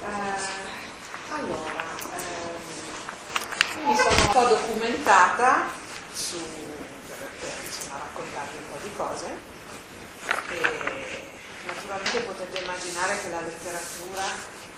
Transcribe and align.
Eh, 0.00 0.04
allora, 1.30 1.84
ehm, 2.14 3.86
mi 3.86 3.96
sono 3.96 4.22
un 4.22 4.28
po' 4.32 4.44
documentata 4.44 5.66
su, 6.12 6.38
per 7.06 7.52
insomma, 7.64 7.98
raccontarvi 7.98 8.56
un 8.56 8.70
po' 8.70 8.78
di 8.82 8.92
cose 8.96 9.38
e 10.50 11.30
naturalmente 11.66 12.20
potete 12.20 12.60
immaginare 12.60 13.20
che 13.20 13.28
la 13.28 13.40
letteratura 13.40 14.24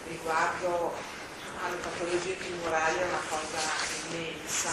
riguardo 0.08 0.94
alle 1.64 1.76
patologie 1.76 2.36
tumorali 2.36 2.98
è 2.98 3.06
una 3.06 3.22
cosa 3.28 3.60
immensa, 4.08 4.70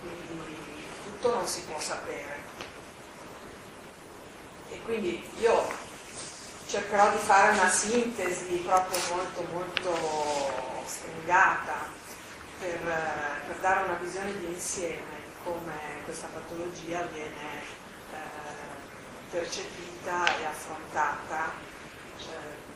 quindi 0.00 0.56
tutto 1.04 1.34
non 1.34 1.46
si 1.46 1.60
può 1.62 1.78
sapere. 1.78 2.36
E 4.70 4.80
quindi 4.82 5.22
io 5.38 5.86
cercherò 6.68 7.10
di 7.10 7.16
fare 7.16 7.56
una 7.56 7.70
sintesi 7.70 8.56
proprio 8.56 9.00
molto 9.14 9.46
molto 9.50 10.82
stringata 10.84 11.86
per, 12.60 12.78
per 13.46 13.56
dare 13.60 13.84
una 13.84 13.98
visione 14.00 14.36
di 14.38 14.46
insieme 14.46 15.16
di 15.24 15.32
come 15.44 15.72
questa 16.04 16.28
patologia 16.30 17.08
viene 17.12 17.62
eh, 18.12 19.30
percepita 19.30 20.26
e 20.38 20.44
affrontata. 20.44 21.52
Eh, 22.18 22.66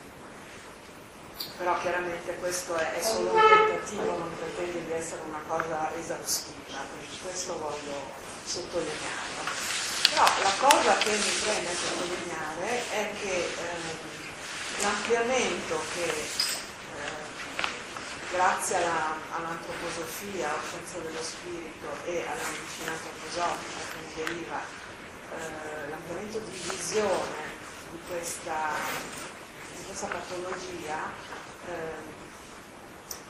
però 1.59 1.79
chiaramente 1.81 2.37
questo 2.37 2.77
è, 2.77 2.93
è, 2.95 3.03
solo 3.03 3.33
un 3.33 3.41
tentativo, 3.41 4.17
non 4.17 4.31
pretende 4.39 4.87
di 4.87 4.93
essere 4.93 5.23
una 5.29 5.43
cosa 5.47 5.93
esaustiva, 5.97 6.79
quindi 6.97 7.19
questo 7.21 7.59
voglio 7.59 8.01
sottolinearlo. 8.45 9.72
Però 10.13 10.29
la 10.43 10.53
cosa 10.59 10.99
che 10.99 11.11
mi 11.11 11.33
preme 11.41 11.75
sottolineare 11.75 12.91
è 12.91 13.11
che 13.19 13.49
eh, 13.49 14.83
l'ampliamento 14.83 15.81
che 15.95 16.05
eh, 16.05 17.31
grazie 18.31 18.77
alla, 18.77 19.17
all'antroposofia, 19.37 20.51
alla 20.51 20.61
scienza 20.69 20.99
dello 20.99 21.23
spirito 21.23 21.89
e 22.05 22.27
alla 22.29 22.45
medicina 22.45 22.93
antroposofica 22.93 23.81
che 23.89 23.97
ne 24.05 24.25
deriva 24.25 24.61
eh, 24.61 25.89
l'ampliamento 25.89 26.39
di 26.41 26.61
visione 26.69 27.61
di 27.91 27.99
questa, 28.07 28.69
di 29.77 29.85
questa 29.87 30.07
patologia 30.09 31.11
eh, 31.69 32.21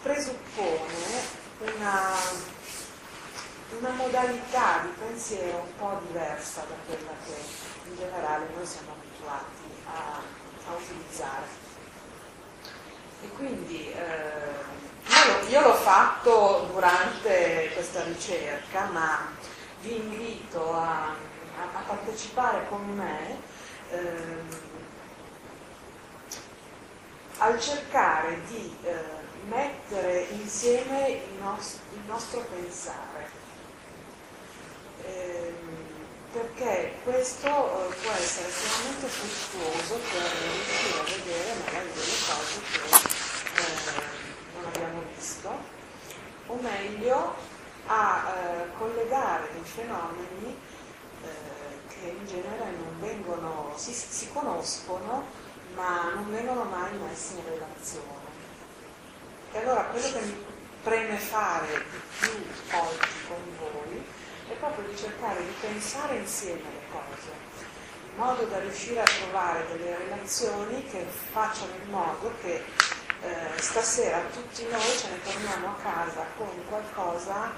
presuppone 0.02 1.41
una 1.61 2.11
una 3.78 3.91
modalità 3.91 4.81
di 4.83 4.92
pensiero 4.98 5.59
un 5.59 5.77
po' 5.77 6.01
diversa 6.06 6.62
da 6.69 6.75
quella 6.87 7.12
che 7.25 7.89
in 7.89 7.97
generale 7.97 8.47
noi 8.55 8.67
siamo 8.67 8.92
abituati 8.92 9.83
a, 9.87 10.20
a 10.69 10.75
utilizzare. 10.75 11.61
E 13.23 13.29
quindi 13.29 13.91
eh, 13.92 15.48
io, 15.48 15.61
l'ho 15.61 15.75
fatto 15.75 16.69
durante 16.73 17.70
questa 17.75 18.03
ricerca, 18.05 18.87
ma 18.87 19.31
vi 19.81 19.97
invito 19.97 20.75
a, 20.75 21.09
a, 21.09 21.81
partecipare 21.86 22.67
con 22.69 22.84
me 22.95 23.39
eh, 23.91 24.70
al 27.39 27.61
cercare 27.61 28.41
di 28.48 28.77
eh, 28.83 29.20
mettere 29.48 30.27
insieme 30.31 31.09
il, 31.09 31.42
nost- 31.42 31.81
il 31.92 32.01
nostro 32.07 32.41
pensare 32.41 33.11
Ehm, 35.05 35.55
perché 36.33 36.95
questo 37.05 37.48
eh, 37.48 37.95
può 38.03 38.12
essere 38.12 38.48
estremamente 38.48 39.06
fruttuoso 39.06 39.95
per 40.11 40.31
riuscire 40.42 40.98
a 40.98 41.05
vedere 41.05 41.55
magari 41.64 41.89
delle 41.92 42.19
cose 42.27 42.61
che 42.72 43.61
eh, 43.61 44.03
non 44.55 44.64
abbiamo 44.67 45.03
visto, 45.14 45.50
o 46.47 46.55
meglio 46.61 47.34
a 47.86 48.34
eh, 48.34 48.77
collegare 48.78 49.48
dei 49.53 49.64
fenomeni 49.64 50.70
che 52.02 52.08
in 52.08 52.27
genere 52.27 52.70
non 52.77 52.98
vengono, 52.98 53.73
si, 53.77 53.92
si 53.92 54.29
conoscono 54.33 55.24
ma 55.74 56.13
non 56.14 56.30
vengono 56.30 56.64
mai 56.64 56.92
messi 56.96 57.34
in 57.34 57.45
relazione. 57.45 58.30
E 59.52 59.58
allora 59.58 59.84
quello 59.84 60.11
che 60.13 60.20
mi 60.20 60.45
preme 60.83 61.17
fare 61.17 61.84
di 61.90 62.01
più 62.19 62.30
oggi 62.73 63.08
con 63.29 63.36
voi 63.58 63.82
è 64.52 64.57
proprio 64.57 64.86
di 64.86 64.96
cercare 64.96 65.40
di 65.40 65.55
pensare 65.61 66.17
insieme 66.17 66.61
le 66.61 66.85
cose, 66.90 67.30
in 68.11 68.17
modo 68.17 68.45
da 68.45 68.58
riuscire 68.61 69.01
a 69.01 69.05
trovare 69.05 69.67
delle 69.68 69.96
relazioni 69.96 70.85
che 70.85 71.05
facciano 71.33 71.73
in 71.83 71.90
modo 71.90 72.33
che 72.42 72.63
eh, 73.23 73.61
stasera 73.61 74.20
tutti 74.33 74.67
noi 74.70 74.96
ce 74.98 75.08
ne 75.08 75.23
torniamo 75.23 75.68
a 75.68 75.77
casa 75.83 76.27
con 76.36 76.51
qualcosa 76.68 77.52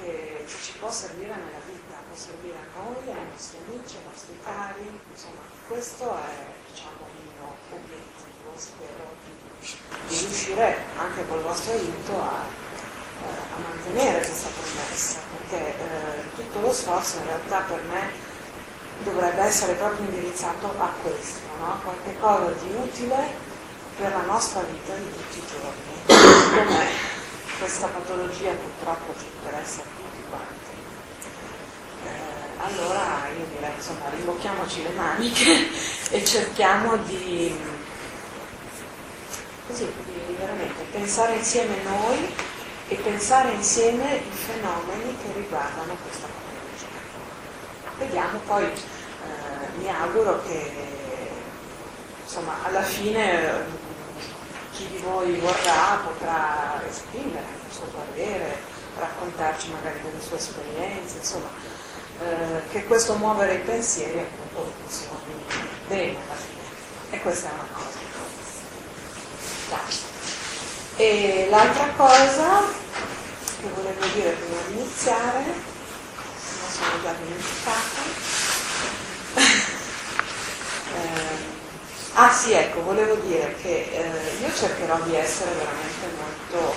che, 0.00 0.44
ci 0.62 0.72
può 0.78 0.90
servire 0.90 1.34
nella 1.34 1.62
vita, 1.66 1.94
può 2.08 2.16
servire 2.16 2.56
a 2.56 2.80
noi, 2.80 3.16
ai 3.16 3.26
nostri 3.30 3.58
amici, 3.66 3.96
ai 3.96 4.04
nostri 4.10 4.38
cari, 4.42 5.00
insomma 5.10 5.40
questo 5.68 6.16
è 6.16 6.46
diciamo, 6.70 7.06
il 7.18 7.30
mio 7.30 7.54
obiettivo, 7.70 8.52
spero 8.56 9.14
di, 9.24 9.76
di 10.08 10.18
riuscire 10.18 10.78
anche 10.96 11.26
col 11.28 11.42
vostro 11.42 11.72
aiuto 11.72 12.20
a 12.20 12.71
a 13.28 13.58
mantenere 13.60 14.24
questa 14.24 14.48
promessa, 14.48 15.18
perché 15.36 15.68
eh, 15.68 16.34
tutto 16.34 16.60
lo 16.60 16.72
sforzo 16.72 17.18
in 17.18 17.26
realtà 17.26 17.58
per 17.60 17.82
me 17.90 18.30
dovrebbe 19.02 19.42
essere 19.42 19.74
proprio 19.74 20.06
indirizzato 20.06 20.74
a 20.78 20.90
questo, 21.02 21.40
no? 21.58 21.80
qualche 21.82 22.16
cosa 22.18 22.52
di 22.62 22.74
utile 22.74 23.50
per 23.96 24.10
la 24.10 24.22
nostra 24.22 24.62
vita 24.62 24.94
di 24.94 25.10
tutti 25.10 25.38
i 25.38 25.42
giorni, 25.46 26.56
come 26.56 26.86
questa 27.58 27.86
patologia 27.88 28.52
purtroppo 28.52 29.14
ci 29.18 29.26
interessa 29.34 29.82
tutti 29.82 30.22
quanti. 30.28 30.70
Eh, 32.04 32.64
allora 32.64 33.28
io 33.36 33.44
direi 33.54 33.74
insomma 33.76 34.08
rimbocchiamoci 34.10 34.82
le 34.82 34.90
maniche 34.90 35.68
e 36.10 36.24
cerchiamo 36.24 36.96
di, 36.96 37.56
così, 39.66 39.84
di 39.84 40.34
veramente 40.38 40.84
pensare 40.90 41.36
insieme 41.36 41.82
noi 41.84 42.34
e 42.92 42.96
pensare 42.96 43.52
insieme 43.52 44.16
i 44.16 44.30
fenomeni 44.30 45.16
che 45.16 45.32
riguardano 45.34 45.96
questa 46.02 46.26
patologia. 46.26 46.86
Vediamo 47.96 48.38
poi, 48.40 48.64
eh, 48.64 49.78
mi 49.78 49.88
auguro 49.88 50.42
che 50.42 50.70
insomma, 52.22 52.52
alla 52.64 52.82
fine 52.82 53.44
eh, 53.44 53.64
chi 54.72 54.88
di 54.88 54.98
voi 54.98 55.38
vorrà 55.38 56.00
potrà 56.04 56.82
esprimere 56.86 57.46
il 57.66 57.74
suo 57.74 57.86
parere, 57.86 58.58
raccontarci 58.98 59.70
magari 59.70 60.02
delle 60.02 60.20
sue 60.20 60.36
esperienze, 60.36 61.16
insomma, 61.16 61.48
eh, 62.20 62.68
che 62.72 62.84
questo 62.84 63.14
muovere 63.14 63.54
i 63.54 63.60
pensieri 63.60 64.18
appunto 64.18 64.70
funzioni 64.80 65.44
bene 65.88 66.18
alla 66.26 66.34
fine. 66.34 66.60
E 67.10 67.22
questa 67.22 67.48
è 67.48 67.52
una 67.52 67.68
cosa. 67.72 67.98
Dai. 69.70 70.10
E 70.96 71.46
l'altra 71.48 71.86
cosa 71.96 72.80
che 73.62 73.68
volevo 73.76 74.04
dire 74.12 74.30
prima 74.30 74.60
di 74.66 74.72
iniziare, 74.74 75.38
me 75.44 75.54
sono 76.68 77.00
già 77.00 77.12
dimenticata. 77.12 78.02
eh, 80.94 81.36
ah 82.14 82.32
sì, 82.32 82.52
ecco, 82.52 82.82
volevo 82.82 83.14
dire 83.26 83.54
che 83.62 83.88
eh, 83.92 84.36
io 84.40 84.52
cercherò 84.52 84.98
di 85.02 85.14
essere 85.14 85.52
veramente 85.52 86.08
molto 86.18 86.74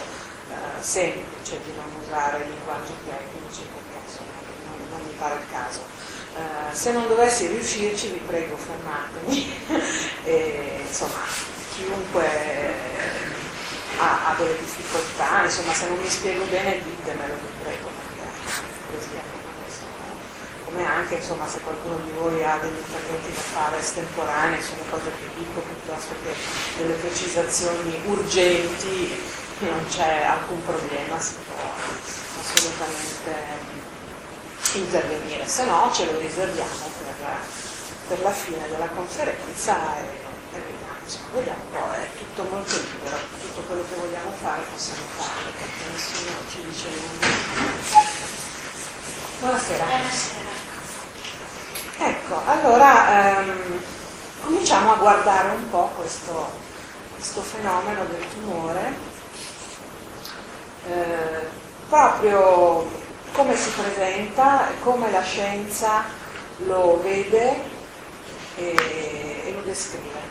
eh, 0.52 0.84
semplice, 0.84 1.60
di 1.66 1.74
non 1.76 1.90
usare 2.06 2.46
linguaggi 2.46 2.94
tecnici 3.04 3.62
perché 3.74 4.06
insomma 4.06 4.38
non, 4.68 4.88
non 4.92 5.08
mi 5.08 5.14
pare 5.18 5.36
il 5.36 5.46
caso. 5.52 5.94
Uh, 6.36 6.76
se 6.76 6.92
non 6.92 7.08
dovessi 7.08 7.48
riuscirci 7.48 8.10
vi 8.10 8.20
prego 8.28 8.58
fermatemi 8.58 9.56
e, 10.26 10.84
insomma 10.86 11.22
chiunque 11.74 12.26
ha, 14.00 14.30
ha, 14.30 14.36
delle 14.38 14.58
difficoltà, 14.60 15.44
insomma 15.44 15.74
se 15.74 15.88
non 15.88 15.98
mi 16.00 16.10
spiego 16.10 16.44
bene 16.46 16.82
ditemelo, 16.84 17.34
vi 17.34 17.64
prego, 17.64 17.90
così 18.92 19.34
come 20.66 20.86
anche 20.86 21.16
insomma 21.16 21.48
se 21.48 21.60
qualcuno 21.62 21.98
di 22.04 22.12
voi 22.12 22.44
ha 22.44 22.58
degli 22.58 22.76
interventi 22.76 23.32
da 23.32 23.40
fare 23.40 23.78
estemporanei 23.80 24.62
sono 24.62 24.82
cose 24.90 25.10
che 25.12 25.30
dico 25.38 25.62
piuttosto 25.62 26.14
che 26.24 26.34
delle 26.78 26.96
precisazioni 26.96 28.02
urgenti 28.06 29.24
non 29.60 29.86
c'è 29.88 30.24
alcun 30.24 30.62
problema 30.66 31.18
si 31.20 31.36
può 31.46 31.56
assolutamente 32.42 33.86
intervenire. 34.74 35.48
Se 35.48 35.66
no 35.66 35.90
ce 35.94 36.12
lo 36.12 36.20
riserviamo 36.20 36.90
per, 36.98 37.38
per 38.08 38.22
la 38.22 38.32
fine 38.32 38.68
della 38.70 38.88
conferenza 38.88 39.98
e 39.98 40.25
vediamo 41.34 41.62
un 41.62 41.72
po', 41.72 41.92
è 41.94 42.08
tutto 42.18 42.44
molto 42.50 42.76
libero, 42.78 43.18
tutto 43.40 43.62
quello 43.68 43.84
che 43.88 43.96
vogliamo 43.96 44.32
fare 44.42 44.64
possiamo 44.72 45.02
farlo, 45.18 45.52
perché 45.52 45.92
nessuno 45.92 46.32
ci 46.50 46.64
dice 46.66 46.88
nulla. 46.90 47.28
Buonasera. 49.40 49.86
Buonasera. 49.86 50.64
Ecco, 51.98 52.42
allora 52.46 53.40
ehm, 53.40 53.84
cominciamo 54.42 54.94
a 54.94 54.96
guardare 54.96 55.50
un 55.50 55.70
po' 55.70 55.92
questo, 55.96 56.52
questo 57.14 57.42
fenomeno 57.42 58.06
del 58.06 58.26
tumore, 58.34 58.94
eh, 60.88 61.48
proprio 61.88 63.04
come 63.32 63.56
si 63.56 63.70
presenta, 63.70 64.70
come 64.82 65.12
la 65.12 65.22
scienza 65.22 66.04
lo 66.66 67.00
vede 67.02 67.62
e, 68.56 69.44
e 69.46 69.52
lo 69.54 69.62
descrive. 69.62 70.25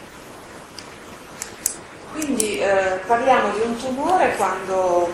Quindi 2.14 2.60
eh, 2.60 3.00
parliamo 3.08 3.52
di 3.54 3.60
un 3.62 3.76
tumore 3.76 4.36
quando 4.36 5.12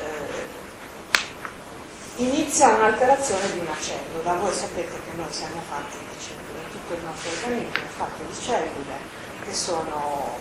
eh, 0.00 0.46
inizia 2.16 2.68
un'alterazione 2.68 3.52
di 3.52 3.58
una 3.58 3.76
cellula. 3.78 4.32
Voi 4.40 4.54
sapete 4.54 4.94
che 5.04 5.16
noi 5.16 5.30
siamo 5.30 5.60
fatti 5.68 5.98
di 5.98 6.18
cellule, 6.18 6.70
tutto 6.70 6.94
il 6.94 7.04
nostro 7.04 7.30
organismo 7.30 7.74
è 7.74 7.92
fatto 7.94 8.22
di 8.26 8.34
cellule 8.40 8.96
che 9.44 9.52
sono 9.52 10.38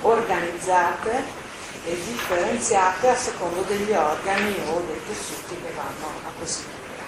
organizzate 0.00 1.22
e 1.84 1.94
differenziate 1.94 3.10
a 3.10 3.14
secondo 3.14 3.60
degli 3.68 3.92
organi 3.92 4.56
o 4.70 4.82
dei 4.86 5.00
tessuti 5.06 5.54
che 5.62 5.72
vanno 5.76 6.16
a 6.26 6.30
costituire. 6.38 7.02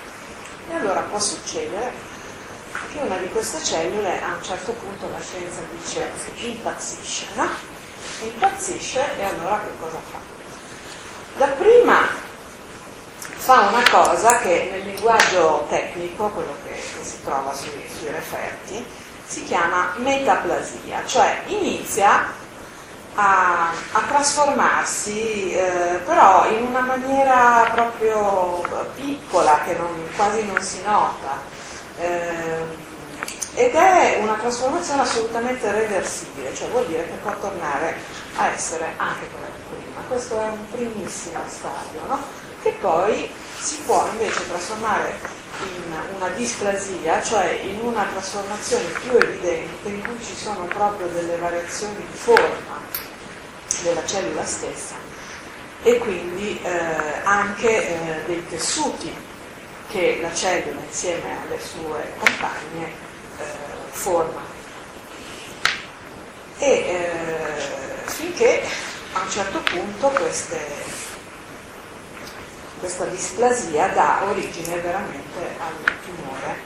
E 0.68 0.74
allora 0.74 1.00
può 1.00 1.18
succedere 1.18 2.18
che 2.92 3.00
una 3.00 3.16
di 3.16 3.28
queste 3.30 3.62
cellule 3.64 4.20
a 4.20 4.34
un 4.34 4.42
certo 4.42 4.72
punto 4.72 5.08
la 5.08 5.20
scienza 5.20 5.60
dice 5.72 6.10
impazzisce, 6.36 7.26
no? 7.34 7.69
Impazzisce 8.22 9.18
e 9.18 9.24
allora 9.24 9.60
che 9.60 9.70
cosa 9.80 9.98
fa? 10.10 10.18
Dapprima 11.36 12.06
fa 13.36 13.60
una 13.68 13.82
cosa 13.90 14.38
che 14.38 14.68
nel 14.70 14.82
linguaggio 14.82 15.66
tecnico, 15.68 16.28
quello 16.28 16.54
che, 16.64 16.72
che 16.72 17.04
si 17.04 17.22
trova 17.24 17.54
sui, 17.54 17.82
sui 17.98 18.10
referti, 18.10 18.84
si 19.24 19.44
chiama 19.44 19.94
metaplasia, 19.96 21.06
cioè 21.06 21.42
inizia 21.46 22.26
a, 23.14 23.70
a 23.92 24.00
trasformarsi 24.06 25.52
eh, 25.52 26.00
però 26.04 26.48
in 26.50 26.64
una 26.64 26.80
maniera 26.80 27.70
proprio 27.72 28.62
piccola 28.94 29.60
che 29.64 29.74
non, 29.74 30.08
quasi 30.16 30.44
non 30.46 30.60
si 30.60 30.82
nota 30.82 31.38
eh, 31.98 32.88
ed 33.60 33.74
è 33.74 34.18
una 34.22 34.36
trasformazione 34.36 35.02
assolutamente 35.02 35.70
reversibile, 35.70 36.54
cioè 36.54 36.68
vuol 36.68 36.86
dire 36.86 37.04
che 37.04 37.16
può 37.22 37.38
tornare 37.38 37.94
a 38.36 38.46
essere 38.46 38.94
anche 38.96 39.28
di 39.28 39.36
prima. 39.68 40.00
Questo 40.08 40.40
è 40.40 40.44
un 40.44 40.70
primissimo 40.70 41.40
stadio, 41.46 42.00
no? 42.06 42.18
che 42.62 42.70
poi 42.80 43.30
si 43.58 43.76
può 43.84 44.08
invece 44.12 44.48
trasformare 44.48 45.18
in 45.62 45.92
una 46.16 46.28
displasia, 46.30 47.22
cioè 47.22 47.60
in 47.62 47.80
una 47.80 48.04
trasformazione 48.04 48.84
più 48.98 49.12
evidente 49.18 49.88
in 49.90 50.02
cui 50.04 50.24
ci 50.24 50.34
sono 50.34 50.64
proprio 50.64 51.08
delle 51.08 51.36
variazioni 51.36 51.96
di 51.96 52.16
forma 52.16 52.80
della 53.82 54.06
cellula 54.06 54.44
stessa 54.46 54.94
e 55.82 55.98
quindi 55.98 56.58
eh, 56.62 56.70
anche 57.24 57.68
eh, 57.68 58.24
dei 58.24 58.46
tessuti 58.48 59.14
che 59.90 60.18
la 60.22 60.32
cellula 60.32 60.80
insieme 60.80 61.36
alle 61.42 61.60
sue 61.60 62.14
compagne 62.18 63.08
forma. 63.90 64.40
E 66.58 66.66
eh, 66.66 68.06
finché 68.06 68.62
a 69.12 69.22
un 69.22 69.30
certo 69.30 69.60
punto 69.60 70.08
queste 70.08 70.98
questa 72.80 73.04
displasia 73.04 73.88
dà 73.88 74.22
origine 74.24 74.80
veramente 74.80 75.38
al 75.58 75.74
tumore, 76.02 76.56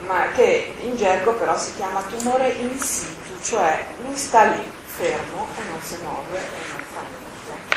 ma 0.00 0.30
che 0.32 0.74
in 0.80 0.96
gergo 0.96 1.32
però 1.32 1.58
si 1.58 1.74
chiama 1.76 2.02
tumore 2.02 2.50
in 2.50 2.78
situ, 2.78 3.40
cioè 3.42 3.86
lui 4.04 4.16
sta 4.16 4.44
lì 4.44 4.70
fermo 4.84 5.48
e 5.56 5.62
non 5.70 5.80
si 5.82 5.96
muove 6.02 6.36
e 6.36 6.72
non 6.72 6.82
fa 6.92 7.00
niente. 7.00 7.76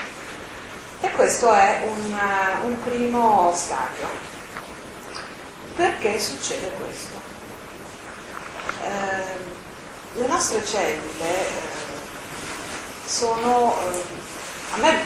E 0.99 1.11
questo 1.11 1.53
è 1.53 1.83
un, 1.85 2.19
un 2.63 2.83
primo 2.83 3.51
stadio. 3.55 4.29
Perché 5.75 6.19
succede 6.19 6.69
questo? 6.71 7.30
Eh, 8.91 10.19
le 10.19 10.27
nostre 10.27 10.65
cellule 10.65 11.47
eh, 11.47 11.51
sono, 13.05 13.73
eh, 13.79 14.03
a 14.73 14.77
me 14.77 14.99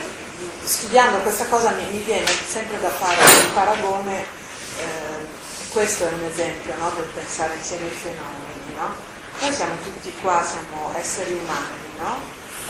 studiando 0.64 1.20
questa 1.20 1.46
cosa 1.46 1.70
mi, 1.72 1.86
mi, 1.92 2.00
viene 2.00 2.26
sempre 2.26 2.80
da 2.80 2.90
fare 2.90 3.16
un 3.16 3.54
paragone, 3.54 4.22
eh, 4.22 5.26
questo 5.70 6.08
è 6.08 6.12
un 6.12 6.24
esempio 6.24 6.74
no, 6.78 6.90
del 6.96 7.06
pensare 7.14 7.54
insieme 7.54 7.86
ai 7.86 7.92
fenomeni. 7.92 8.74
No? 8.76 8.96
Noi 9.40 9.54
siamo 9.54 9.76
tutti 9.84 10.12
qua, 10.22 10.44
siamo 10.44 10.92
esseri 10.98 11.34
umani, 11.34 12.00
no? 12.00 12.18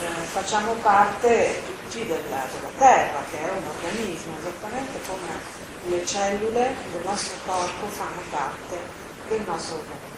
eh, 0.02 0.26
facciamo 0.34 0.74
parte 0.74 1.62
tutti 1.66 2.06
della, 2.06 2.44
della 2.52 2.72
Terra, 2.78 3.24
che 3.32 3.40
è 3.40 3.50
un 3.50 3.64
organismo, 3.68 4.36
esattamente 4.40 5.00
come 5.08 5.64
le 5.88 6.06
cellule 6.06 6.76
del 6.92 7.02
nostro 7.06 7.38
corpo 7.46 7.88
fanno 7.88 8.22
parte 8.30 8.78
del 9.30 9.42
nostro 9.46 9.76
organismo. 9.78 10.15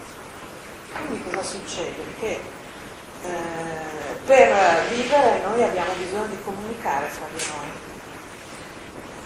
Quindi 0.93 1.23
cosa 1.23 1.43
succede? 1.43 2.03
Che 2.19 2.39
eh, 3.23 3.29
per 4.25 4.85
vivere 4.89 5.41
noi 5.43 5.63
abbiamo 5.63 5.93
bisogno 5.93 6.27
di 6.27 6.37
comunicare 6.43 7.07
fra 7.07 7.25
di 7.35 7.43
noi 7.51 7.85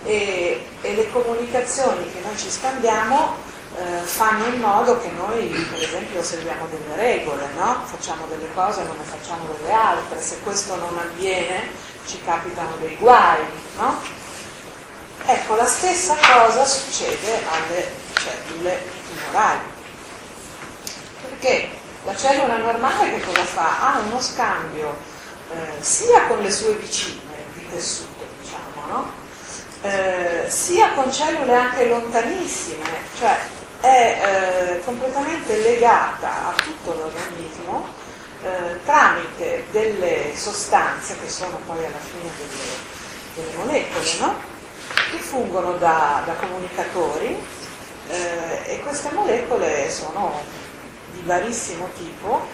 e, 0.03 0.65
e 0.81 0.95
le 0.95 1.11
comunicazioni 1.11 2.11
che 2.11 2.19
noi 2.23 2.37
ci 2.37 2.49
scambiamo 2.49 3.49
eh, 3.77 4.01
fanno 4.03 4.45
in 4.47 4.59
modo 4.59 4.99
che 4.99 5.09
noi 5.11 5.47
per 5.47 5.81
esempio 5.81 6.21
seguiamo 6.21 6.67
delle 6.67 6.95
regole, 6.95 7.47
no? 7.55 7.81
facciamo 7.85 8.25
delle 8.27 8.51
cose 8.53 8.81
e 8.81 8.83
non 8.85 8.97
ne 8.97 9.03
facciamo 9.03 9.47
delle 9.57 9.71
altre, 9.71 10.21
se 10.21 10.39
questo 10.41 10.75
non 10.75 10.97
avviene 10.97 11.69
ci 12.05 12.19
capitano 12.23 12.75
dei 12.79 12.97
guai. 12.97 13.39
No? 13.77 13.99
Ecco, 15.25 15.55
la 15.55 15.65
stessa 15.65 16.15
cosa 16.15 16.65
succede 16.65 17.41
alle 17.49 17.91
cellule 18.13 18.81
tumorali. 19.07 19.70
Perché 21.41 21.69
la 22.05 22.15
cellula 22.15 22.57
normale 22.57 23.15
che 23.15 23.25
cosa 23.25 23.43
fa? 23.43 23.95
Ha 23.95 23.99
uno 24.05 24.21
scambio 24.21 24.95
eh, 25.51 25.81
sia 25.81 26.27
con 26.27 26.37
le 26.37 26.51
sue 26.51 26.73
vicine 26.73 27.33
di 27.55 27.67
tessuto, 27.67 28.23
diciamo, 28.39 28.85
no? 28.85 29.11
eh, 29.81 30.45
sia 30.47 30.91
con 30.93 31.11
cellule 31.11 31.51
anche 31.55 31.87
lontanissime, 31.87 32.85
cioè 33.17 33.39
è 33.79 34.21
eh, 34.21 34.85
completamente 34.85 35.57
legata 35.63 36.49
a 36.49 36.53
tutto 36.61 36.93
l'organismo 36.93 37.87
eh, 38.43 38.79
tramite 38.85 39.65
delle 39.71 40.33
sostanze 40.35 41.17
che 41.19 41.27
sono 41.27 41.59
poi 41.65 41.83
alla 41.83 41.97
fine 41.97 42.29
delle, 42.37 43.47
delle 43.49 43.57
molecole, 43.57 44.13
no? 44.19 44.35
che 45.09 45.17
fungono 45.17 45.71
da, 45.77 46.21
da 46.23 46.33
comunicatori 46.33 47.35
eh, 48.09 48.73
e 48.73 48.79
queste 48.81 49.09
molecole 49.11 49.89
sono 49.89 50.59
di 51.11 51.21
varissimo 51.25 51.89
tipo 51.97 52.47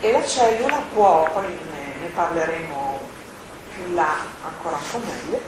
e 0.00 0.12
la 0.12 0.24
cellula 0.24 0.82
può, 0.92 1.28
poi 1.32 1.46
ne, 1.46 2.00
ne 2.00 2.06
parleremo 2.08 3.00
più 3.72 3.94
là 3.94 4.14
ancora 4.44 4.76
un 4.76 4.90
po' 4.90 4.98
meglio, 4.98 5.40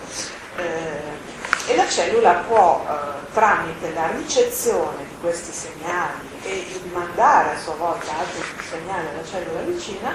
eh, 0.56 1.36
e 1.70 1.76
la 1.76 1.86
cellula 1.86 2.32
può 2.48 2.84
eh, 2.88 3.32
tramite 3.32 3.92
la 3.92 4.10
ricezione 4.10 5.04
di 5.06 5.16
questi 5.20 5.52
segnali 5.52 6.28
e 6.42 6.66
il 6.72 6.90
mandare 6.92 7.54
a 7.54 7.58
sua 7.58 7.74
volta 7.74 8.10
altri 8.18 8.42
segnali 8.68 9.06
alla 9.08 9.24
cellula 9.24 9.60
vicina, 9.60 10.12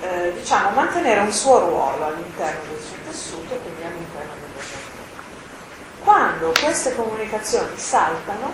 eh, 0.00 0.32
diciamo, 0.34 0.70
mantenere 0.70 1.20
un 1.20 1.32
suo 1.32 1.58
ruolo 1.58 2.06
all'interno 2.06 2.60
del 2.70 2.80
suo 2.80 2.96
tessuto, 3.06 3.54
quindi 3.56 3.82
all'interno 3.82 4.32
dell'organismo. 4.40 4.88
Quando 6.04 6.52
queste 6.60 6.94
comunicazioni 6.94 7.78
saltano, 7.78 8.52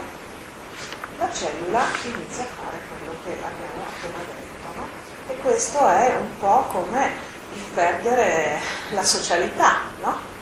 la 1.19 1.33
cellula 1.33 1.83
inizia 2.05 2.45
a 2.45 2.65
fare 2.65 2.79
quello 2.89 2.96
che 3.27 3.45
abbiamo 3.45 3.83
appena 3.85 4.19
detto. 4.19 4.79
No? 4.79 4.89
E 5.29 5.37
questo 5.39 5.87
è 5.89 6.17
un 6.17 6.39
po' 6.39 6.63
come 6.71 7.11
il 7.55 7.63
perdere 7.75 8.61
la 8.91 9.03
socialità, 9.03 9.81
no? 10.01 10.35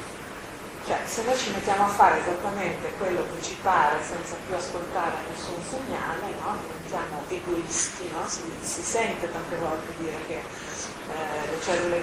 Cioè, 0.87 0.99
se 1.07 1.23
noi 1.23 1.37
ci 1.39 1.51
mettiamo 1.51 1.85
a 1.85 1.89
fare 1.89 2.21
esattamente 2.21 2.93
quello 2.99 3.23
che 3.23 3.43
ci 3.43 3.57
pare 3.63 3.97
senza 4.07 4.37
più 4.47 4.55
ascoltare 4.55 5.15
nessun 5.31 5.57
segnale, 5.67 6.35
no? 6.43 6.59
diventiamo 6.61 7.23
egoisti, 7.27 8.11
no? 8.13 8.29
si, 8.29 8.43
si, 8.61 8.83
sente 8.83 9.33
tante 9.33 9.57
volte 9.57 9.95
dire 9.97 10.19
che 10.27 10.35
eh, 10.35 11.51
le 11.51 11.61
cellule 11.63 12.03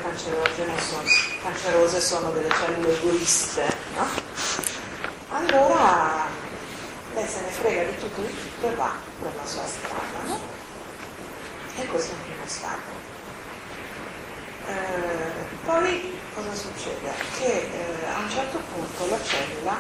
sono, 0.80 1.04
cancerose 1.44 2.02
sono 2.02 2.32
delle 2.32 2.50
cellule 2.50 2.98
egoiste, 2.98 3.72
no? 3.96 4.08
allora 5.30 6.26
lei 7.14 7.28
se 7.28 7.42
ne 7.42 7.50
frega 7.50 7.84
di 7.84 7.98
tutto 8.00 8.22
e 8.22 8.28
di 8.28 8.36
tutto 8.36 8.68
e 8.68 8.76
va 8.76 8.92
per 9.22 9.32
la 9.36 9.46
sua 9.46 9.66
strada. 9.68 10.50
E 11.82 11.88
questo 11.88 12.12
è 12.12 12.16
un 12.16 12.22
primo 12.22 12.46
stato. 12.46 12.92
Eh, 14.68 15.56
poi 15.66 16.20
cosa 16.36 16.54
succede? 16.54 17.12
Che 17.40 17.46
eh, 17.46 18.06
a 18.14 18.20
un 18.20 18.30
certo 18.30 18.60
punto 18.72 19.10
la 19.10 19.20
cellula 19.24 19.78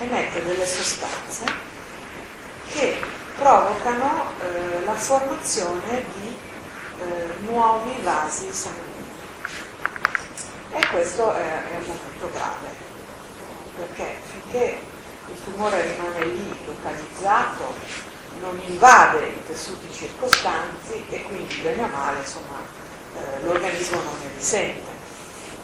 eh, 0.00 0.04
emette 0.04 0.44
delle 0.44 0.66
sostanze 0.66 1.44
che 2.72 3.00
provocano 3.36 4.32
eh, 4.40 4.84
la 4.84 4.94
formazione 4.94 6.04
di 6.18 6.36
eh, 6.98 7.34
nuovi 7.42 7.94
vasi 8.02 8.52
sanguigni. 8.52 9.08
E 10.72 10.86
questo 10.88 11.32
è, 11.32 11.62
è 11.62 11.78
momento 11.78 12.30
grave, 12.32 12.74
perché 13.76 14.18
finché 14.32 14.80
il 15.28 15.44
tumore 15.44 15.92
rimane 15.92 16.24
lì 16.24 16.58
localizzato, 16.66 18.14
non 18.40 18.60
invade 18.66 19.26
i 19.26 19.46
tessuti 19.46 19.92
circostanti 19.92 21.04
e 21.08 21.22
quindi 21.22 21.54
bene 21.56 21.82
o 21.82 21.86
male 21.88 22.20
insomma, 22.20 22.58
eh, 23.14 23.42
l'organismo 23.42 24.02
non 24.02 24.14
ne 24.20 24.30
risente. 24.36 24.94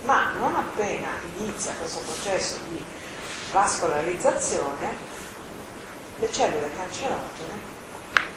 Ma 0.04 0.32
non 0.32 0.54
appena 0.54 1.08
inizia 1.36 1.72
questo 1.74 2.00
processo 2.00 2.58
di 2.68 2.84
vascolarizzazione, 3.52 4.96
le 6.16 6.32
cellule 6.32 6.70
cancerogene 6.74 7.70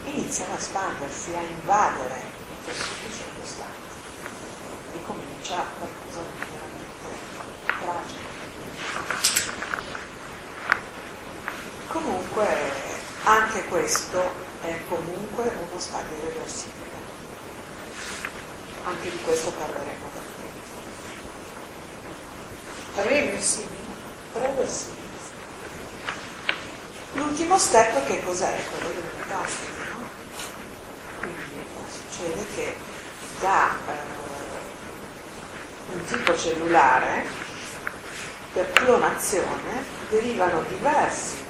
iniziano 0.06 0.54
a 0.54 0.58
espandersi, 0.58 1.34
a 1.34 1.42
invadere 1.42 2.22
i 2.50 2.66
tessuti 2.66 3.12
circostanti 3.12 3.74
e 4.94 5.04
comincia 5.06 5.66
qualcosa 5.78 6.22
di 6.22 6.46
veramente 6.52 6.94
tragico. 7.82 8.34
Comunque 11.88 12.85
anche 13.26 13.64
questo 13.66 14.22
è 14.62 14.80
comunque 14.88 15.44
uno 15.44 15.80
stadio 15.80 16.16
reversibile. 16.26 16.84
Anche 18.84 19.10
di 19.10 19.20
questo 19.24 19.52
parleremo 19.52 20.10
per 22.94 23.06
Reversibile. 23.08 23.84
Reversibile. 24.34 25.04
L'ultimo 27.14 27.58
step 27.58 28.06
che 28.06 28.24
cos'è? 28.24 28.64
Quello 28.70 28.94
delle 28.94 29.12
metastasi, 29.18 29.84
no? 29.90 30.10
Quindi 31.20 31.66
succede 31.90 32.46
che 32.54 32.78
da 33.40 33.72
eh, 33.72 33.94
un 35.94 36.06
tipo 36.06 36.38
cellulare 36.38 37.26
per 38.54 38.72
clonazione 38.72 39.84
derivano 40.10 40.62
diversi 40.64 41.44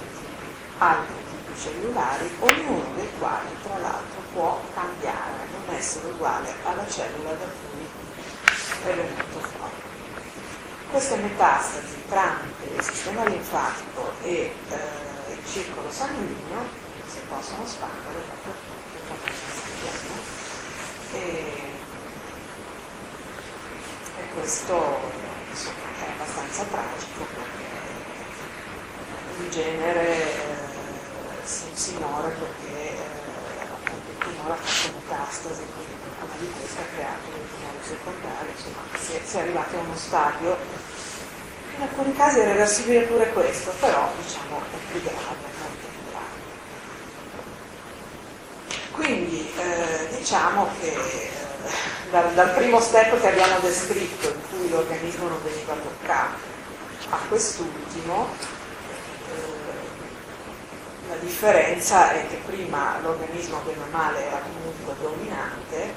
altri 0.77 1.13
tipi 1.15 1.25
cellulari, 1.55 2.29
ognuno 2.39 2.93
dei 2.95 3.09
quali 3.17 3.50
tra 3.63 3.77
l'altro 3.77 4.21
può 4.33 4.62
cambiare, 4.74 5.47
non 5.51 5.75
essere 5.75 6.07
uguale 6.09 6.53
alla 6.63 6.88
cellula 6.88 7.31
da 7.31 7.45
cui 7.45 7.88
è 8.83 8.95
venuto 8.95 9.39
fuori. 9.39 9.74
Queste 10.91 11.15
metastasi 11.17 12.03
tramite 12.07 12.65
il 12.75 12.81
sistema 12.83 13.25
linfatico 13.25 14.12
e 14.21 14.53
eh, 14.69 15.33
il 15.33 15.45
circolo 15.45 15.91
sanguigno 15.91 16.83
si 17.07 17.19
possono 17.27 17.65
spandere 17.65 18.19
dappertutto, 18.27 18.74
e, 21.13 21.17
e 24.17 24.33
questo 24.33 25.00
insomma, 25.50 25.75
è 26.03 26.09
abbastanza 26.12 26.63
tragico 26.63 27.25
perché 27.33 27.63
in 29.38 29.50
genere 29.50 30.54
eh, 31.45 31.47
si, 31.47 31.63
si 31.73 31.97
muore 31.97 32.29
perché 32.29 32.73
eh, 32.73 33.67
appunto 33.69 34.51
ha 34.51 34.55
fatto 34.55 34.97
metastasi, 34.97 35.61
quindi 35.73 35.93
qualcuna 36.01 36.33
di 36.39 36.51
queste 36.57 36.81
ha 36.81 36.85
creato 36.93 37.25
dei 37.29 37.45
tumori 37.53 37.85
secondari, 37.85 38.49
insomma 38.49 38.81
si 38.97 39.13
è, 39.13 39.21
si 39.23 39.37
è 39.37 39.39
arrivati 39.41 39.75
a 39.75 39.79
uno 39.79 39.95
stadio, 39.95 40.57
in 41.77 41.81
alcuni 41.81 42.15
casi 42.15 42.39
è 42.39 42.45
reversibile 42.45 43.01
pure 43.01 43.29
questo, 43.31 43.71
però 43.79 44.11
diciamo 44.21 44.57
è 44.59 44.91
più 44.91 45.01
grave. 45.03 45.53
Quindi 48.91 49.51
eh, 49.57 50.07
diciamo 50.17 50.69
che 50.79 50.87
eh, 50.87 51.29
dal, 52.09 52.33
dal 52.33 52.53
primo 52.53 52.79
step 52.79 53.19
che 53.19 53.27
abbiamo 53.27 53.59
descritto, 53.59 54.29
in 54.29 54.41
cui 54.49 54.69
l'organismo 54.69 55.27
non 55.27 55.43
veniva 55.43 55.73
toccato, 55.73 56.37
a 57.09 57.17
quest'ultimo, 57.27 58.29
la 61.15 61.22
differenza 61.22 62.12
è 62.12 62.27
che 62.27 62.41
prima 62.45 63.00
l'organismo 63.01 63.62
bene 63.65 63.81
o 63.81 63.88
male 63.91 64.27
era 64.27 64.41
comunque 64.41 64.93
dominante, 65.00 65.93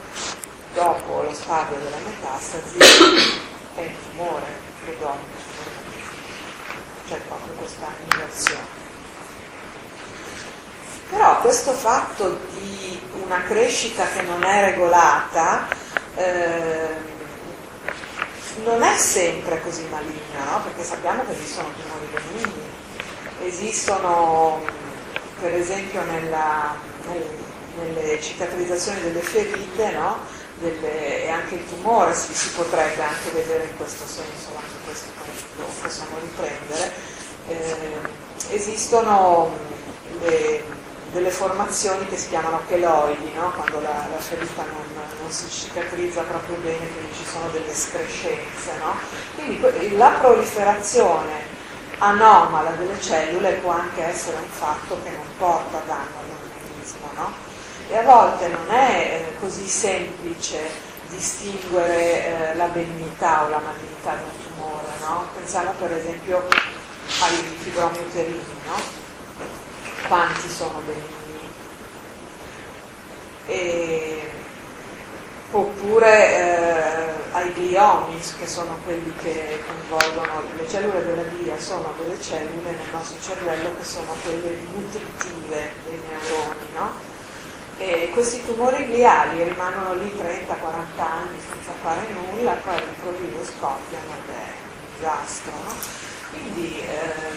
dopo 0.74 1.22
lo 1.22 1.34
stadio 1.34 1.76
della 1.78 1.96
metastasi 2.04 2.78
è 3.74 3.80
il 3.80 3.94
tumore 4.08 4.46
che 4.84 4.96
domina, 4.98 5.22
c'è 7.08 7.16
proprio 7.26 7.52
questa 7.54 7.86
inversione. 8.10 8.76
Però 11.10 11.40
questo 11.40 11.72
fatto 11.72 12.38
di 12.58 13.00
una 13.24 13.42
crescita 13.42 14.06
che 14.08 14.22
non 14.22 14.44
è 14.44 14.70
regolata 14.70 15.66
eh, 16.14 17.06
non 18.62 18.82
è 18.82 18.96
sempre 18.96 19.60
così 19.62 19.84
maligna, 19.90 20.44
no? 20.50 20.62
perché 20.62 20.84
sappiamo 20.84 21.24
che 21.24 21.32
esistono 21.32 21.70
tumori 21.72 22.06
benigni, 22.12 22.70
esistono 23.42 24.77
per 25.40 25.54
esempio 25.54 26.02
nella, 26.04 26.74
nelle 27.76 28.20
cicatrizzazioni 28.20 29.00
delle 29.02 29.20
ferite 29.20 29.90
no? 29.92 30.18
delle, 30.58 31.24
e 31.24 31.28
anche 31.28 31.54
il 31.56 31.68
tumore 31.68 32.14
si, 32.14 32.34
si, 32.34 32.50
potrebbe 32.50 33.02
anche 33.02 33.30
vedere 33.32 33.64
in 33.64 33.76
questo 33.76 34.04
senso, 34.06 34.50
anche 34.56 34.84
questo 34.84 35.06
lo 35.56 35.64
possiamo 35.80 36.16
riprendere. 36.20 36.92
Eh, 37.48 38.54
esistono 38.54 39.56
le, 40.20 40.62
delle 41.12 41.30
formazioni 41.30 42.06
che 42.06 42.16
si 42.16 42.28
chiamano 42.28 42.60
cheloidi, 42.66 43.32
no? 43.34 43.52
quando 43.52 43.80
la, 43.80 44.06
la 44.10 44.18
ferita 44.18 44.64
non, 44.64 45.02
non, 45.20 45.30
si 45.30 45.48
cicatrizza 45.48 46.22
proprio 46.22 46.56
bene, 46.56 46.86
quindi 46.92 47.14
ci 47.14 47.24
sono 47.24 47.48
delle 47.50 47.70
escrescenze. 47.70 48.72
No? 48.78 48.98
Quindi 49.36 49.96
la 49.96 50.10
proliferazione 50.20 51.47
anomala 51.98 52.70
delle 52.70 53.00
cellule 53.00 53.54
può 53.54 53.72
anche 53.72 54.04
essere 54.04 54.36
un 54.36 54.48
fatto 54.48 55.00
che 55.02 55.10
non 55.10 55.26
porta 55.36 55.80
danno 55.86 56.18
all'organismo, 56.20 57.10
no? 57.14 57.32
E 57.88 57.96
a 57.96 58.02
volte 58.02 58.48
non 58.48 58.70
è 58.70 59.26
eh, 59.26 59.38
così 59.40 59.66
semplice 59.66 60.70
distinguere 61.08 62.50
eh, 62.50 62.54
la 62.54 62.66
benignità 62.66 63.44
o 63.44 63.48
la 63.48 63.58
malignità 63.58 64.14
di 64.14 64.22
un 64.22 64.54
tumore, 64.54 64.86
no? 65.00 65.26
Pensiamo 65.34 65.72
per 65.72 65.92
esempio 65.92 66.46
ai 67.20 67.56
fibromi 67.58 67.98
uterini, 67.98 68.44
no? 68.66 68.76
Quanti 70.06 70.48
sono 70.48 70.80
benigni? 70.84 71.16
E 73.46 74.30
oppure 75.50 76.36
eh, 76.36 77.17
ai 77.38 77.52
gliomi, 77.52 78.18
che 78.38 78.46
sono 78.46 78.76
quelli 78.84 79.12
che 79.22 79.62
coinvolgono 79.66 80.42
le 80.56 80.68
cellule 80.68 81.04
della 81.04 81.22
glia, 81.22 81.58
sono 81.58 81.94
delle 81.98 82.20
cellule 82.20 82.70
nel 82.70 82.90
nostro 82.92 83.20
cervello 83.20 83.76
che 83.76 83.84
sono 83.84 84.14
quelle 84.22 84.58
nutritive 84.72 85.72
dei 85.84 86.00
neuroni, 86.08 86.66
no? 86.74 87.16
E 87.78 88.10
questi 88.12 88.44
tumori 88.44 88.86
gliali 88.86 89.44
rimangono 89.44 89.94
lì 89.94 90.12
30-40 90.16 91.00
anni 91.00 91.38
senza 91.40 91.70
fare 91.80 92.08
nulla, 92.10 92.52
poi 92.54 92.74
all'improvviso 92.74 93.44
scoppiano 93.44 94.12
ed 94.24 94.34
è 94.34 94.52
un 94.64 94.96
disastro, 94.96 95.52
no? 95.64 95.74
Quindi 96.30 96.80
eh, 96.80 97.36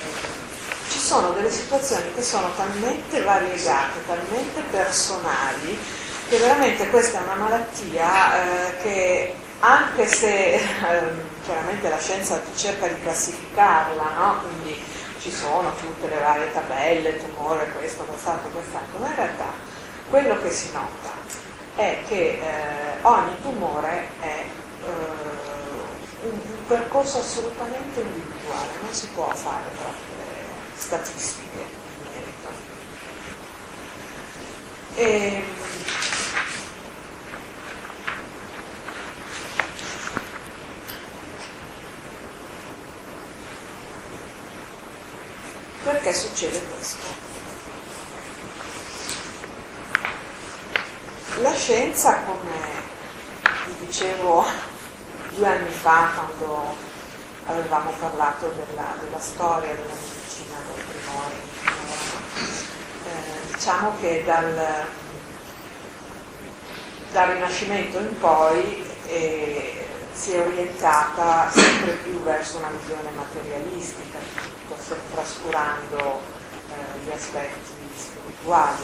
ci 0.90 1.00
sono 1.00 1.30
delle 1.32 1.52
situazioni 1.52 2.12
che 2.16 2.24
sono 2.24 2.50
talmente 2.56 3.22
variegate, 3.22 4.04
talmente 4.08 4.62
personali, 4.72 5.78
che 6.28 6.38
veramente 6.38 6.90
questa 6.90 7.20
è 7.20 7.24
una 7.24 7.36
malattia 7.36 8.70
eh, 8.70 8.78
che 8.82 9.36
anche 9.62 10.08
se 10.08 10.56
eh, 10.56 10.62
chiaramente 11.44 11.88
la 11.88 12.00
scienza 12.00 12.42
cerca 12.56 12.88
di 12.88 13.00
classificarla, 13.02 14.04
no? 14.18 14.42
quindi 14.42 14.84
ci 15.20 15.32
sono 15.32 15.72
tutte 15.76 16.08
le 16.08 16.20
varie 16.20 16.52
tabelle, 16.52 17.18
tumore, 17.18 17.72
questo, 17.78 18.04
quest'altro, 18.04 18.50
quest'altro, 18.50 18.98
ma 19.00 19.08
in 19.10 19.16
realtà 19.16 19.46
quello 20.10 20.42
che 20.42 20.50
si 20.50 20.72
nota 20.72 21.12
è 21.76 22.00
che 22.08 22.40
eh, 22.42 23.04
ogni 23.04 23.40
tumore 23.42 24.08
è 24.20 24.46
eh, 24.84 26.28
un, 26.28 26.32
un, 26.32 26.66
percorso 26.68 27.20
assolutamente 27.20 28.02
individuale, 28.02 28.70
non 28.82 28.94
si 28.94 29.08
può 29.10 29.30
fare 29.30 29.66
troppe 29.78 30.20
statistiche 30.76 31.60
in 31.60 32.08
merito. 32.12 32.50
E, 34.96 35.44
Perché 46.02 46.18
succede 46.18 46.60
questo? 46.74 47.06
La 51.42 51.54
scienza, 51.54 52.24
come 52.24 52.50
vi 53.68 53.86
dicevo 53.86 54.44
due 55.36 55.48
anni 55.48 55.70
fa 55.70 56.10
quando 56.16 56.76
avevamo 57.46 57.92
parlato 58.00 58.48
della, 58.48 58.96
della 59.00 59.20
storia 59.20 59.76
della 59.76 59.94
medicina 59.94 60.56
del 60.74 60.84
primo 60.86 61.22
eh, 63.06 63.54
diciamo 63.54 63.94
che 64.00 64.24
dal, 64.26 64.88
dal 67.12 67.30
Rinascimento 67.30 68.00
in 68.00 68.18
poi 68.18 68.84
eh, 69.06 69.88
si 70.14 70.32
è 70.32 70.40
orientata 70.40 71.48
sempre 71.52 71.92
più 72.04 72.20
verso 72.24 72.58
una 72.58 72.72
visione 72.72 73.12
materialistica, 73.12 74.18
trascurando 75.22 76.20
eh, 76.70 77.06
gli 77.06 77.12
aspetti 77.12 77.72
spirituali. 77.96 78.84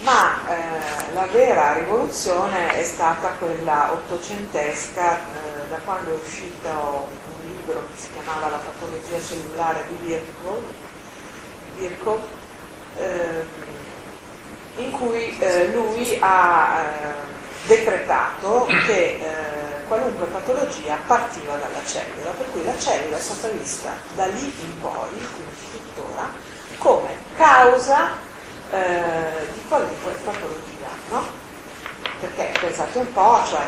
Ma 0.00 0.40
eh, 0.48 1.12
la 1.12 1.26
vera 1.26 1.74
rivoluzione 1.74 2.74
è 2.74 2.82
stata 2.82 3.28
quella 3.38 3.92
ottocentesca, 3.92 5.16
eh, 5.16 5.68
da 5.68 5.76
quando 5.84 6.10
è 6.10 6.18
uscito 6.22 6.68
un 6.68 7.50
libro 7.50 7.86
che 7.86 8.00
si 8.00 8.08
chiamava 8.12 8.48
La 8.48 8.58
patologia 8.58 9.20
cellulare 9.20 9.84
di 9.88 9.96
Virchow, 10.06 10.62
Virchow 11.76 12.20
eh, 12.98 13.44
in 14.76 14.90
cui 14.90 15.38
eh, 15.38 15.72
lui 15.72 16.18
ha 16.20 16.80
eh, 16.80 17.66
decretato 17.66 18.66
che 18.86 19.18
eh, 19.18 19.55
qualunque 19.88 20.26
patologia 20.26 20.98
partiva 21.06 21.56
dalla 21.56 21.84
cellula, 21.84 22.30
per 22.30 22.50
cui 22.50 22.64
la 22.64 22.78
cellula 22.78 23.16
è 23.16 23.20
stata 23.20 23.48
vista 23.48 23.92
da 24.14 24.26
lì 24.26 24.44
in 24.44 24.80
poi, 24.80 25.08
quindi 25.10 25.70
tuttora, 25.70 26.32
come 26.78 27.18
causa 27.36 28.10
eh, 28.70 29.46
di 29.52 29.62
qualunque 29.68 30.12
patologia, 30.24 30.88
no? 31.10 31.44
Perché 32.20 32.52
pensate 32.60 32.98
un 32.98 33.12
po', 33.12 33.42
cioè 33.48 33.66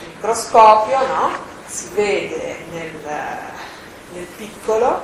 il 0.00 0.08
microscopio 0.14 1.06
no? 1.06 1.30
si 1.66 1.88
vede 1.94 2.64
nel, 2.70 3.00
nel 4.12 4.26
piccolo, 4.36 5.00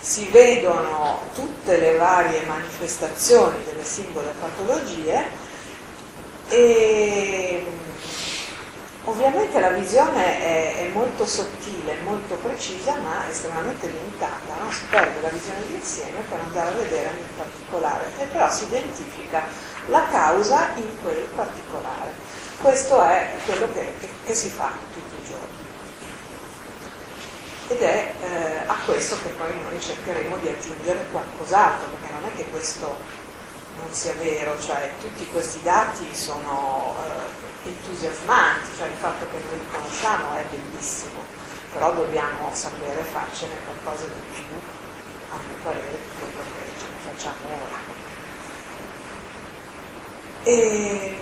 si 0.00 0.28
vedono 0.28 1.20
tutte 1.34 1.78
le 1.78 1.96
varie 1.96 2.42
manifestazioni 2.46 3.64
delle 3.64 3.84
singole 3.84 4.32
patologie 4.38 5.46
e 6.48 7.66
Ovviamente 9.08 9.58
la 9.58 9.70
visione 9.70 10.38
è, 10.38 10.76
è, 10.84 10.88
molto 10.88 11.24
sottile, 11.24 11.96
molto 12.02 12.34
precisa, 12.34 12.94
ma 12.96 13.26
estremamente 13.26 13.86
limitata, 13.86 14.54
no? 14.62 14.70
si 14.70 14.84
perde 14.90 15.22
la 15.22 15.30
visione 15.30 15.66
d'insieme 15.66 16.20
per 16.28 16.38
andare 16.38 16.68
a 16.68 16.72
vedere 16.72 17.12
nel 17.12 17.30
particolare, 17.34 18.12
e 18.18 18.24
però 18.26 18.50
si 18.50 18.64
identifica 18.64 19.44
la 19.86 20.06
causa 20.10 20.72
in 20.74 21.00
quel 21.00 21.26
particolare. 21.34 22.12
Questo 22.60 23.02
è 23.02 23.30
quello 23.46 23.72
che, 23.72 23.94
che, 23.98 24.08
che 24.26 24.34
si 24.34 24.50
fa 24.50 24.72
tutti 24.92 25.14
i 25.14 25.26
giorni. 25.26 25.66
Ed 27.68 27.80
è 27.80 28.12
eh, 28.20 28.66
a 28.66 28.76
questo 28.84 29.16
che 29.22 29.30
poi 29.30 29.58
noi 29.58 29.80
cercheremo 29.80 30.36
di 30.36 30.48
aggiungere 30.48 31.06
qualcos'altro, 31.10 31.88
perché 31.98 32.12
non 32.12 32.24
è 32.30 32.36
che 32.36 32.44
questo 32.50 32.94
non 33.78 33.90
sia 33.90 34.12
vero, 34.20 34.60
cioè 34.60 34.92
tutti 35.00 35.26
questi 35.28 35.62
dati 35.62 36.14
sono... 36.14 36.94
Eh, 37.06 37.47
entusiasmanti, 37.64 38.76
cioè 38.76 38.88
il 38.88 38.96
fatto 38.96 39.26
che 39.30 39.42
noi 39.48 39.58
li 39.58 39.66
conosciamo 39.70 40.34
è 40.36 40.44
bellissimo, 40.50 41.24
però 41.72 41.92
dobbiamo 41.92 42.50
sapere 42.52 43.02
farcene 43.02 43.54
qualcosa 43.64 44.06
di 44.06 44.20
più, 44.34 44.44
a 45.30 45.36
mio 45.46 45.56
parere, 45.62 45.90
di 45.90 46.18
quello 46.18 46.42
che 46.42 47.10
facciamo 47.10 47.46
ora. 47.46 47.96
E 50.44 51.18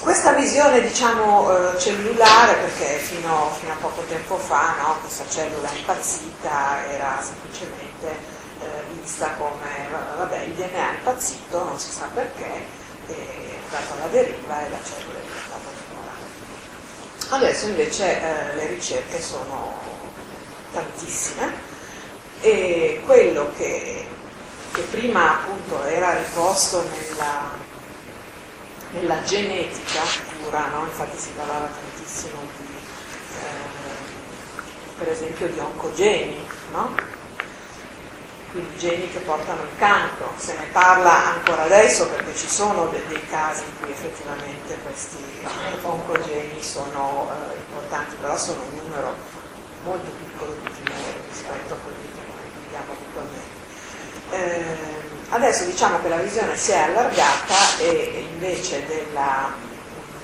questa 0.00 0.32
visione 0.32 0.80
diciamo 0.80 1.74
eh, 1.74 1.78
cellulare, 1.78 2.54
perché 2.54 2.98
fino, 2.98 3.50
fino, 3.58 3.72
a 3.72 3.76
poco 3.76 4.02
tempo 4.08 4.36
fa 4.36 4.74
no, 4.80 4.98
questa 5.00 5.24
cellula 5.28 5.70
impazzita 5.70 6.86
era 6.90 7.22
semplicemente 7.22 8.08
eh, 8.60 8.94
vista 9.00 9.30
come, 9.34 9.88
vabbè, 10.16 10.40
il 10.40 10.54
DNA 10.54 10.90
è 10.90 10.94
impazzito, 10.96 11.64
non 11.64 11.78
si 11.78 11.92
sa 11.92 12.08
perché, 12.12 12.80
è 13.06 13.14
andata 13.64 13.94
alla 13.94 14.06
deriva 14.10 14.66
e 14.66 14.70
la 14.70 14.78
cellula 14.82 15.18
è. 15.18 15.31
Adesso 17.32 17.68
invece 17.68 18.20
eh, 18.20 18.54
le 18.56 18.66
ricerche 18.66 19.18
sono 19.18 19.72
tantissime 20.70 21.50
e 22.42 23.00
quello 23.06 23.50
che, 23.56 24.06
che 24.70 24.82
prima 24.82 25.40
appunto 25.40 25.82
era 25.84 26.12
riposto 26.18 26.82
nella, 26.82 27.52
nella 28.90 29.22
genetica 29.22 30.02
pura, 30.42 30.66
no? 30.66 30.84
infatti 30.84 31.16
si 31.16 31.30
parlava 31.34 31.68
tantissimo 31.68 32.38
di, 32.58 32.66
eh, 33.40 34.98
per 34.98 35.08
esempio 35.08 35.48
di 35.48 35.58
oncogeni, 35.58 36.46
no? 36.72 36.94
Quindi 38.52 38.76
geni 38.76 39.10
che 39.10 39.18
portano 39.20 39.62
il 39.62 39.76
cancro. 39.78 40.32
Se 40.36 40.54
ne 40.54 40.66
parla 40.72 41.34
ancora 41.34 41.62
adesso 41.64 42.06
perché 42.08 42.36
ci 42.36 42.48
sono 42.48 42.86
de- 42.86 43.02
dei 43.08 43.26
casi 43.28 43.64
in 43.64 43.80
cui 43.80 43.90
effettivamente 43.90 44.76
questi 44.84 45.16
oncogeni 45.80 46.62
sono 46.62 47.30
eh, 47.30 47.56
importanti, 47.56 48.14
però 48.20 48.36
sono 48.36 48.60
un 48.70 48.76
numero 48.84 49.14
molto 49.84 50.10
piccolo 50.22 50.52
di 50.52 50.70
tumori 50.70 51.20
rispetto 51.28 51.74
a 51.74 51.76
quelli 51.82 52.08
che 52.14 52.20
noi 52.28 52.62
vediamo 52.62 52.92
attualmente. 52.92 53.60
Eh, 54.30 55.00
adesso 55.30 55.64
diciamo 55.64 56.00
che 56.00 56.08
la 56.08 56.16
visione 56.18 56.56
si 56.56 56.70
è 56.72 56.78
allargata 56.78 57.78
e 57.78 58.26
invece 58.32 58.86
della, 58.86 59.52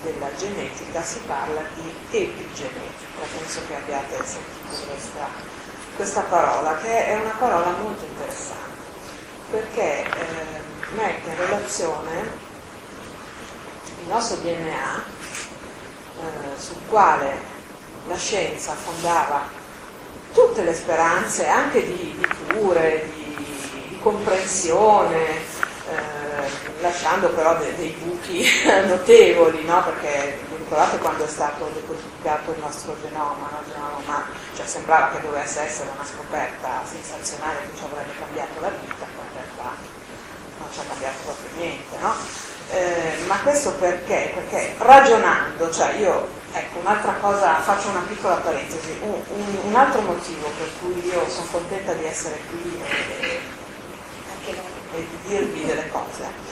della 0.03 0.29
genetica 0.37 1.03
si 1.03 1.19
parla 1.27 1.63
di 1.75 1.95
epigenetica, 2.11 3.25
penso 3.37 3.61
che 3.67 3.75
abbiate 3.75 4.17
sentito 4.25 4.87
questa 4.87 5.58
questa 5.99 6.21
parola, 6.21 6.77
che 6.77 7.07
è 7.07 7.19
una 7.19 7.35
parola 7.37 7.71
molto 7.83 8.05
interessante, 8.05 8.79
perché 9.51 10.05
eh, 10.05 10.61
mette 10.95 11.29
in 11.29 11.37
relazione 11.37 12.21
il 14.03 14.07
nostro 14.09 14.37
DNA, 14.37 15.03
eh, 16.21 16.61
sul 16.61 16.77
quale 16.89 17.41
la 18.07 18.17
scienza 18.17 18.75
fondava 18.75 19.49
tutte 20.33 20.63
le 20.63 20.73
speranze, 20.73 21.49
anche 21.49 21.85
di, 21.85 22.17
di 22.17 22.55
cure, 22.55 23.11
di, 23.13 23.89
di 23.89 23.99
comprensione, 23.99 25.48
lasciando 26.81 27.29
però 27.31 27.57
de, 27.57 27.75
dei 27.77 27.97
buchi 28.03 28.47
notevoli, 28.87 29.65
no? 29.65 29.83
perché 29.85 30.39
ricordate 30.57 30.99
quando 30.99 31.25
è 31.25 31.29
stato 31.29 31.71
decodificato 31.75 32.53
il 32.53 32.59
nostro 32.61 32.97
genoma, 33.03 33.49
no? 33.51 33.63
genoma 33.73 34.27
cioè, 34.55 34.67
sembrava 34.67 35.11
che 35.11 35.21
dovesse 35.21 35.61
essere 35.61 35.91
una 35.95 36.05
scoperta 36.05 36.83
sensazionale 36.85 37.59
che 37.71 37.79
ci 37.79 37.85
avrebbe 37.85 38.13
cambiato 38.19 38.61
la 38.61 38.69
vita, 38.69 39.07
poi 39.17 39.27
in 39.27 39.35
realtà 39.35 39.77
non 40.59 40.69
ci 40.73 40.79
ha 40.81 40.83
cambiato 40.89 41.17
proprio 41.25 41.49
niente. 41.57 41.97
No? 42.01 42.15
Eh, 42.71 43.25
ma 43.27 43.39
questo 43.39 43.73
perché? 43.73 44.33
Perché 44.35 44.75
ragionando, 44.77 45.71
cioè 45.71 45.95
io, 45.95 46.29
ecco, 46.53 46.81
un'altra 46.81 47.13
cosa, 47.15 47.61
faccio 47.61 47.89
una 47.89 48.05
piccola 48.07 48.35
parentesi, 48.37 48.99
un, 49.01 49.15
un, 49.27 49.59
un 49.65 49.75
altro 49.75 50.03
motivo 50.03 50.51
per 50.59 50.69
cui 50.81 51.07
io 51.07 51.27
sono 51.31 51.47
contenta 51.51 51.95
di 51.95 52.05
essere 52.05 52.39
qui 52.51 52.83
e, 52.85 53.41
e 54.95 55.07
di 55.09 55.29
dirvi 55.29 55.65
delle 55.65 55.89
cose 55.89 56.49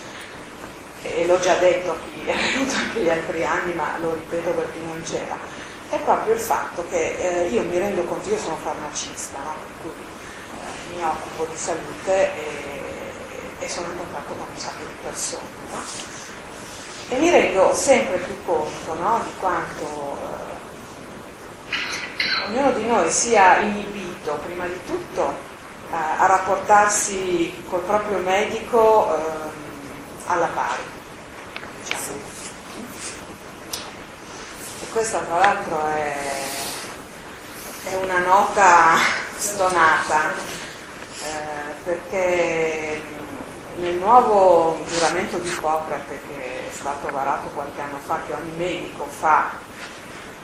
e 1.15 1.27
l'ho 1.27 1.39
già 1.39 1.55
detto 1.55 1.93
a 1.93 1.97
chi 2.13 2.27
è 2.27 2.35
venuto 2.35 2.75
anche 2.75 3.01
gli 3.01 3.09
altri 3.09 3.45
anni, 3.45 3.73
ma 3.75 3.97
lo 4.01 4.15
ripeto 4.15 4.51
per 4.51 4.73
chi 4.73 4.81
non 4.85 5.03
c'era, 5.03 5.39
è 5.89 5.99
proprio 6.01 6.35
il 6.35 6.41
fatto 6.41 6.85
che 6.89 7.17
eh, 7.17 7.49
io 7.49 7.63
mi 7.63 7.79
rendo 7.79 8.03
conto, 8.05 8.29
io 8.29 8.39
sono 8.39 8.57
farmacista, 8.57 9.39
no? 9.39 9.55
per 9.55 9.73
cui 9.83 9.93
eh, 9.93 10.97
mi 10.97 11.03
occupo 11.05 11.47
di 11.51 11.57
salute 11.57 12.35
e, 12.35 12.83
e, 13.61 13.69
sono 13.69 13.87
in 13.93 13.99
contatto 13.99 14.33
con 14.35 14.47
un 14.51 14.59
sacco 14.59 14.85
di 14.85 14.95
persone. 15.03 15.49
No? 15.71 15.79
E 17.09 17.19
mi 17.19 17.31
rendo 17.31 17.73
sempre 17.73 18.19
più 18.19 18.35
conto 18.45 18.95
no? 18.95 19.21
di 19.25 19.31
quanto 19.39 20.19
eh, 21.71 22.45
ognuno 22.49 22.73
di 22.73 22.87
noi 22.87 23.11
sia 23.11 23.59
inibito, 23.59 24.41
prima 24.45 24.67
di 24.67 24.81
tutto, 24.87 25.35
eh, 25.91 25.95
a 25.95 26.27
rapportarsi 26.27 27.63
col 27.69 27.83
proprio 27.83 28.19
medico 28.19 29.15
ehm, 29.15 29.51
alla 30.27 30.47
pari 30.47 30.95
e 34.81 34.86
questa 34.97 35.19
tra 35.19 35.37
l'altro 35.37 35.87
è, 35.89 36.17
è 37.85 37.95
una 37.97 38.19
nota 38.21 38.97
stonata 39.37 40.33
eh, 40.33 41.75
perché 41.85 43.03
nel 43.77 43.97
nuovo 43.97 44.83
giuramento 44.89 45.37
di 45.37 45.49
Ippocrate 45.51 46.19
che 46.27 46.71
è 46.71 46.73
stato 46.73 47.11
varato 47.11 47.49
qualche 47.49 47.79
anno 47.79 47.99
fa, 48.07 48.21
che 48.27 48.33
ogni 48.33 48.57
medico 48.57 49.05
fa 49.05 49.51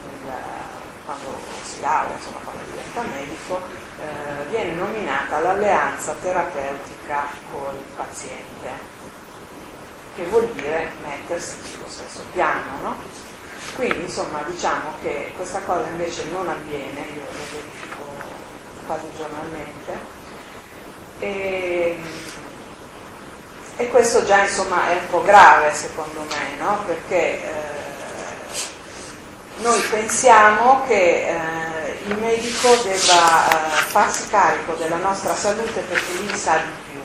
il, 0.05 0.31
quando 1.07 1.35
si 1.63 1.81
laurea, 1.81 2.15
insomma 2.15 2.41
quando 2.45 2.63
diventa 2.71 3.01
medico, 3.05 3.59
eh, 4.01 4.45
viene 4.51 4.75
nominata 4.75 5.39
l'alleanza 5.39 6.15
terapeutica 6.21 7.25
col 7.51 7.83
paziente 7.97 8.69
che 10.15 10.25
vuol 10.27 10.47
dire 10.49 10.93
mettersi 11.03 11.57
sullo 11.63 11.89
stesso 11.89 12.23
piano, 12.33 12.83
no? 12.83 13.32
Quindi 13.75 14.03
insomma 14.03 14.43
diciamo 14.47 14.93
che 15.03 15.33
questa 15.37 15.61
cosa 15.61 15.87
invece 15.89 16.25
non 16.31 16.49
avviene, 16.49 17.01
io 17.15 17.23
lo 17.23 17.45
verifico 17.51 18.05
quasi 18.87 19.07
giornalmente, 19.17 20.21
e, 21.19 21.99
e, 23.77 23.89
questo 23.89 24.25
già 24.25 24.43
insomma 24.43 24.91
è 24.91 24.95
un 24.95 25.09
po' 25.09 25.23
grave 25.23 25.73
secondo 25.73 26.21
me, 26.29 26.57
no? 26.59 26.83
Perché 26.85 27.43
eh, 27.43 27.51
noi 29.59 29.81
pensiamo 29.83 30.83
che 30.87 31.29
eh, 31.29 31.99
il 32.07 32.19
medico 32.19 32.69
debba 32.83 33.49
eh, 33.49 33.83
farsi 33.87 34.29
carico 34.29 34.75
della 34.75 34.97
nostra 34.97 35.35
salute 35.35 35.81
perché 35.81 36.13
lui 36.15 36.37
sa 36.37 36.57
di 36.57 36.91
più 36.91 37.02